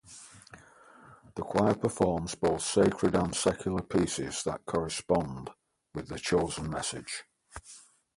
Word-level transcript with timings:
The 1.35 1.43
choir 1.43 1.75
performs 1.75 2.33
both 2.33 2.63
sacred 2.63 3.13
and 3.13 3.35
secular 3.35 3.83
pieces 3.83 4.41
that 4.45 4.65
correspond 4.65 5.51
with 5.93 6.07
the 6.07 6.17
chosen 6.17 6.71
message. 6.71 7.23